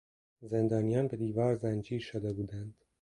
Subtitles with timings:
[0.41, 2.85] زندانیان به دیوار زنجیر شده بودند.